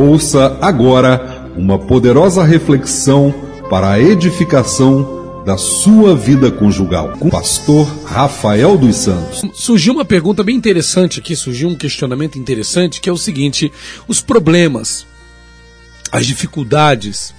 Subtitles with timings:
[0.00, 3.34] Ouça agora uma poderosa reflexão
[3.68, 9.42] para a edificação da sua vida conjugal com o pastor Rafael dos Santos.
[9.54, 13.72] Surgiu uma pergunta bem interessante aqui, surgiu um questionamento interessante que é o seguinte:
[14.06, 15.04] os problemas,
[16.12, 17.34] as dificuldades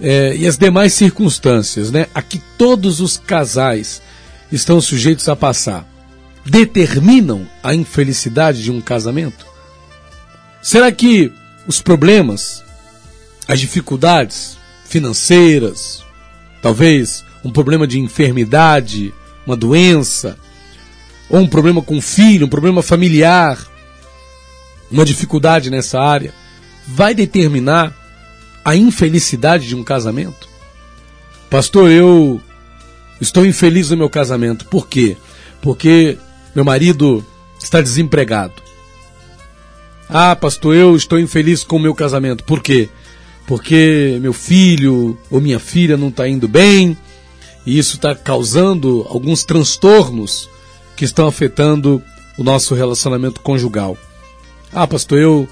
[0.00, 4.00] é, e as demais circunstâncias, né, a que todos os casais
[4.50, 5.86] estão sujeitos a passar,
[6.46, 9.46] determinam a infelicidade de um casamento?
[10.62, 11.30] Será que
[11.68, 12.64] os problemas,
[13.46, 16.02] as dificuldades financeiras,
[16.62, 19.12] talvez um problema de enfermidade,
[19.46, 20.38] uma doença,
[21.28, 23.58] ou um problema com o filho, um problema familiar,
[24.90, 26.32] uma dificuldade nessa área,
[26.86, 27.94] vai determinar
[28.64, 30.48] a infelicidade de um casamento?
[31.50, 32.40] Pastor, eu
[33.20, 34.64] estou infeliz no meu casamento.
[34.66, 35.18] Por quê?
[35.60, 36.16] Porque
[36.54, 37.24] meu marido
[37.62, 38.67] está desempregado.
[40.10, 42.42] Ah, pastor, eu estou infeliz com o meu casamento.
[42.42, 42.88] Por quê?
[43.46, 46.96] Porque meu filho ou minha filha não está indo bem
[47.66, 50.48] e isso está causando alguns transtornos
[50.96, 52.02] que estão afetando
[52.38, 53.98] o nosso relacionamento conjugal.
[54.72, 55.48] Ah, pastor, eu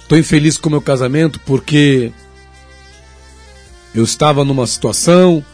[0.00, 2.12] estou infeliz com o meu casamento porque
[3.94, 5.44] eu estava numa situação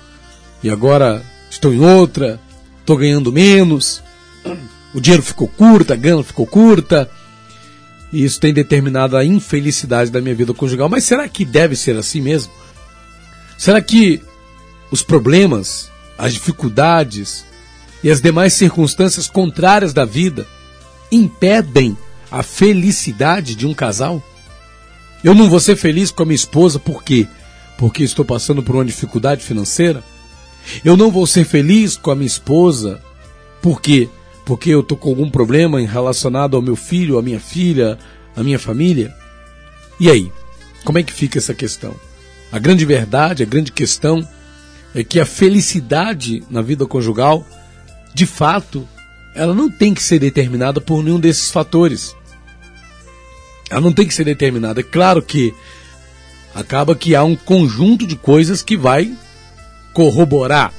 [0.62, 2.41] e agora estou em outra,
[2.81, 4.03] estou ganhando menos,
[4.95, 7.11] o dinheiro ficou curto, a grana ficou curta
[8.13, 10.89] e isso tem determinado a infelicidade da minha vida conjugal.
[10.89, 12.53] Mas será que deve ser assim mesmo?
[13.57, 14.21] Será que
[14.91, 17.45] os problemas, as dificuldades
[18.05, 20.47] e as demais circunstâncias contrárias da vida
[21.11, 21.97] impedem
[22.31, 24.23] a felicidade de um casal?
[25.25, 27.27] Eu não vou ser feliz com a minha esposa por quê?
[27.79, 30.05] Porque estou passando por uma dificuldade financeira?
[30.85, 33.01] Eu não vou ser feliz com a minha esposa
[33.63, 34.09] por quê?
[34.45, 37.98] Porque eu estou com algum problema relacionado ao meu filho, à minha filha,
[38.37, 39.15] à minha família?
[39.98, 40.33] E aí?
[40.85, 41.95] Como é que fica essa questão?
[42.51, 44.27] A grande verdade, a grande questão
[44.95, 47.47] é que a felicidade na vida conjugal,
[48.14, 48.86] de fato,
[49.35, 52.14] ela não tem que ser determinada por nenhum desses fatores.
[53.70, 54.80] Ela não tem que ser determinada.
[54.80, 55.55] É claro que
[56.55, 59.13] acaba que há um conjunto de coisas que vai
[59.95, 60.73] corroborar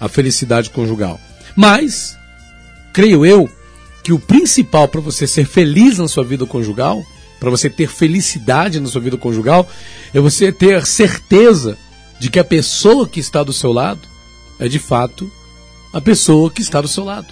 [0.00, 1.20] a felicidade conjugal.
[1.54, 2.18] Mas
[2.92, 3.48] creio eu,
[4.02, 7.04] que o principal para você ser feliz na sua vida conjugal,
[7.38, 9.68] para você ter felicidade na sua vida conjugal,
[10.12, 11.76] é você ter certeza
[12.18, 14.00] de que a pessoa que está do seu lado
[14.58, 15.30] é de fato
[15.92, 17.26] a pessoa que está do seu lado,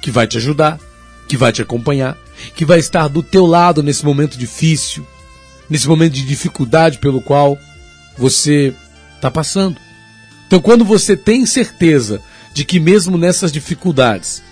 [0.00, 0.80] que vai te ajudar,
[1.28, 2.16] que vai te acompanhar,
[2.54, 5.06] que vai estar do teu lado nesse momento difícil,
[5.68, 7.58] nesse momento de dificuldade pelo qual
[8.16, 8.74] você
[9.16, 9.76] está passando.
[10.46, 12.22] Então, quando você tem certeza
[12.54, 14.42] de que mesmo nessas dificuldades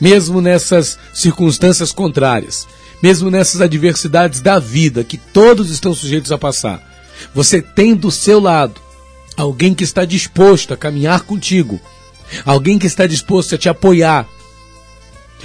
[0.00, 2.66] mesmo nessas circunstâncias contrárias,
[3.02, 6.82] mesmo nessas adversidades da vida que todos estão sujeitos a passar,
[7.34, 8.80] você tem do seu lado
[9.36, 11.80] alguém que está disposto a caminhar contigo,
[12.44, 14.26] alguém que está disposto a te apoiar,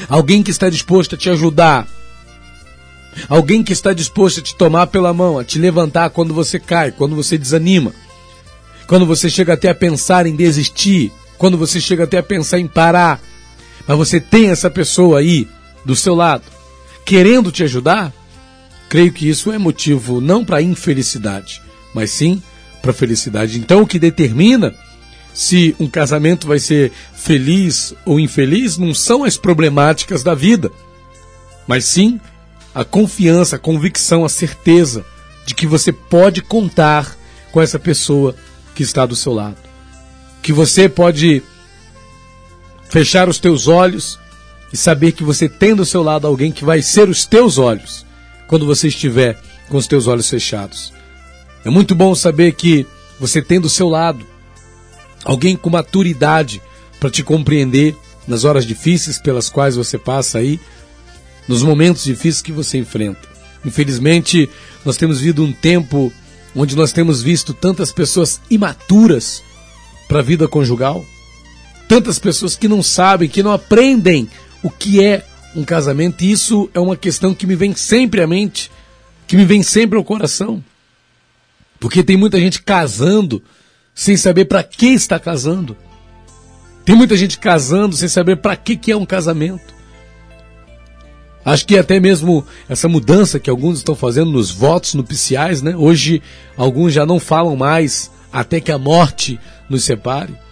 [0.10, 1.88] alguém que está disposto a te ajudar,
[3.30, 6.92] alguém que está disposto a te tomar pela mão, a te levantar quando você cai,
[6.92, 7.94] quando você desanima,
[8.88, 12.68] quando você chega até a pensar em desistir, quando você chega até a pensar em
[12.68, 13.22] parar
[13.88, 15.48] mas você tem essa pessoa aí
[15.84, 16.44] do seu lado,
[17.06, 18.12] querendo te ajudar,
[18.90, 21.62] creio que isso é motivo não para infelicidade,
[21.94, 22.42] mas sim
[22.82, 23.60] para felicidade.
[23.60, 24.74] Então, o que determina
[25.34, 30.72] se um casamento vai ser feliz ou infeliz não são as problemáticas da vida,
[31.68, 32.20] mas sim
[32.74, 35.06] a confiança, a convicção, a certeza
[35.46, 37.16] de que você pode contar
[37.52, 38.36] com essa pessoa
[38.74, 39.58] que está do seu lado.
[40.42, 41.42] Que você pode
[42.90, 44.20] fechar os teus olhos
[44.72, 48.06] e saber que você tem do seu lado alguém que vai ser os teus olhos
[48.48, 50.94] quando você estiver com os teus olhos fechados.
[51.64, 52.86] É muito bom saber que
[53.20, 54.26] você tem do seu lado
[55.24, 56.62] alguém com maturidade
[57.00, 57.96] para te compreender
[58.28, 60.60] nas horas difíceis pelas quais você passa aí,
[61.48, 63.28] nos momentos difíceis que você enfrenta.
[63.64, 64.50] Infelizmente,
[64.84, 66.12] nós temos vivido um tempo
[66.56, 69.44] onde nós temos visto tantas pessoas imaturas
[70.08, 71.06] para a vida conjugal,
[71.88, 74.30] tantas pessoas que não sabem, que não aprendem
[74.64, 75.24] o que é
[75.56, 78.70] um casamento, e isso é uma questão que me vem sempre à mente,
[79.28, 80.64] que me vem sempre ao coração.
[81.80, 83.42] Porque tem muita gente casando
[83.94, 85.78] sem saber para que está casando.
[86.84, 89.74] Tem muita gente casando sem saber para que, que é um casamento.
[91.44, 95.76] Acho que até mesmo essa mudança que alguns estão fazendo nos votos nupciais, né?
[95.76, 96.22] Hoje
[96.58, 99.40] alguns já não falam mais até que a morte
[99.70, 100.45] nos separe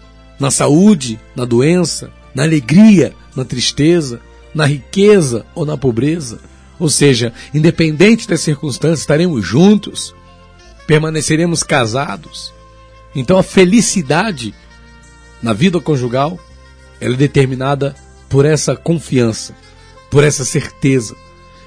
[0.44, 4.20] na saúde, na doença, na alegria, na tristeza,
[4.54, 6.42] na riqueza ou na pobreza.
[6.78, 10.14] Ou seja, independente das circunstâncias, estaremos juntos,
[10.86, 12.54] permaneceremos casados.
[13.16, 14.54] Então a felicidade
[15.42, 16.38] na vida conjugal
[17.00, 17.96] ela é determinada
[18.28, 19.56] por essa confiança,
[20.12, 21.16] por essa certeza,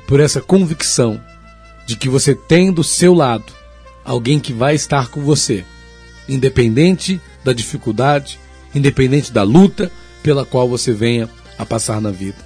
[0.06, 1.19] por essa convicção
[1.87, 3.55] de que você tem do seu lado
[4.05, 5.64] alguém que vai estar com você,
[6.29, 8.38] independente da dificuldade,
[8.76, 9.90] independente da luta
[10.23, 11.28] pela qual você venha
[11.58, 12.37] a passar na vida.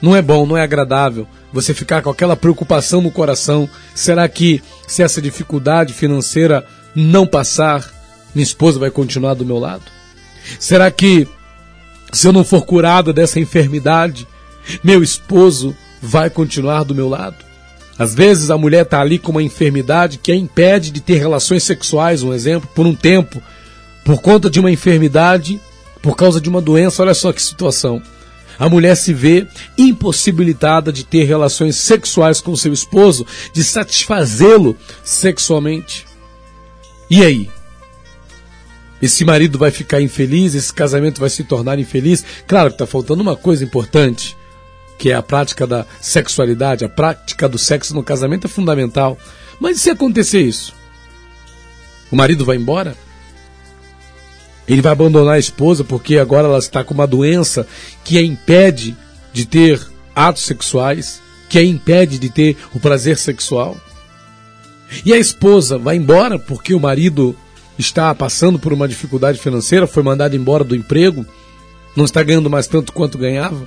[0.00, 3.68] Não é bom, não é agradável você ficar com aquela preocupação no coração.
[3.94, 6.64] Será que se essa dificuldade financeira
[6.94, 7.90] não passar,
[8.34, 9.84] minha esposa vai continuar do meu lado?
[10.58, 11.26] Será que
[12.12, 14.26] se eu não for curada dessa enfermidade,
[14.84, 17.36] meu esposo vai continuar do meu lado?
[17.98, 21.64] Às vezes a mulher está ali com uma enfermidade que a impede de ter relações
[21.64, 23.42] sexuais, um exemplo, por um tempo,
[24.04, 25.60] por conta de uma enfermidade,
[26.02, 27.02] por causa de uma doença.
[27.02, 28.02] Olha só que situação.
[28.58, 29.46] A mulher se vê
[29.76, 36.04] impossibilitada de ter relações sexuais com seu esposo, de satisfazê-lo sexualmente.
[37.08, 37.48] E aí?
[39.00, 42.24] Esse marido vai ficar infeliz, esse casamento vai se tornar infeliz.
[42.48, 44.36] Claro que está faltando uma coisa importante,
[44.98, 49.16] que é a prática da sexualidade, a prática do sexo no casamento é fundamental.
[49.60, 50.74] Mas e se acontecer isso?
[52.10, 52.96] O marido vai embora?
[54.68, 57.66] Ele vai abandonar a esposa porque agora ela está com uma doença
[58.04, 58.94] que a impede
[59.32, 59.80] de ter
[60.14, 63.76] atos sexuais, que a impede de ter o prazer sexual.
[65.04, 67.34] E a esposa vai embora porque o marido
[67.78, 71.24] está passando por uma dificuldade financeira, foi mandado embora do emprego,
[71.96, 73.66] não está ganhando mais tanto quanto ganhava.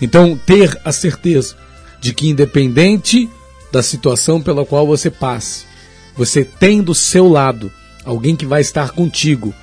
[0.00, 1.56] Então, ter a certeza
[2.00, 3.28] de que, independente
[3.72, 5.64] da situação pela qual você passe,
[6.16, 7.72] você tem do seu lado
[8.04, 9.54] alguém que vai estar contigo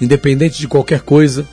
[0.00, 1.46] independente de qualquer coisa,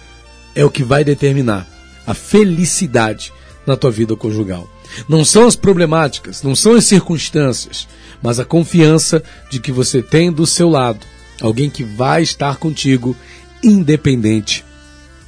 [0.55, 1.67] é o que vai determinar
[2.05, 3.31] a felicidade
[3.65, 4.69] na tua vida conjugal.
[5.07, 7.87] Não são as problemáticas, não são as circunstâncias,
[8.21, 11.05] mas a confiança de que você tem do seu lado
[11.41, 13.15] alguém que vai estar contigo,
[13.63, 14.63] independente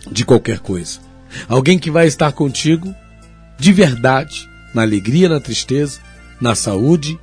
[0.09, 0.99] de qualquer coisa.
[1.47, 2.93] Alguém que vai estar contigo
[3.57, 5.99] de verdade, na alegria, na tristeza,
[6.39, 7.19] na saúde,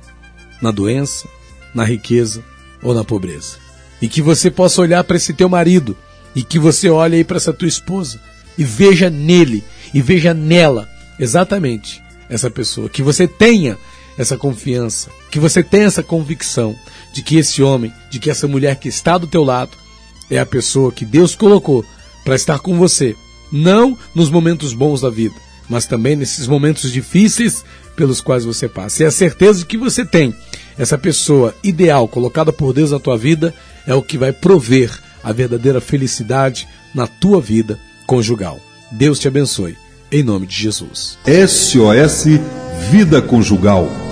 [0.61, 1.27] na doença,
[1.73, 2.43] na riqueza
[2.81, 3.62] ou na pobreza.
[4.03, 5.95] E que você possa olhar para esse teu marido.
[6.35, 8.19] E que você olhe aí para essa tua esposa.
[8.57, 9.63] E veja nele.
[9.93, 10.89] E veja nela.
[11.17, 12.89] Exatamente essa pessoa.
[12.89, 13.77] Que você tenha
[14.17, 16.75] essa confiança, que você tenha essa convicção
[17.13, 19.71] de que esse homem, de que essa mulher que está do teu lado
[20.29, 21.85] é a pessoa que Deus colocou
[22.25, 23.15] para estar com você,
[23.53, 25.35] não nos momentos bons da vida,
[25.69, 27.63] mas também nesses momentos difíceis
[27.95, 29.03] pelos quais você passa.
[29.03, 30.35] E a certeza que você tem
[30.77, 33.53] essa pessoa ideal colocada por Deus na tua vida
[33.85, 34.91] é o que vai prover
[35.23, 38.59] a verdadeira felicidade na tua vida conjugal.
[38.91, 39.77] Deus te abençoe.
[40.11, 41.17] Em nome de Jesus.
[41.25, 42.25] SOS
[42.91, 44.02] Vida Conjugal.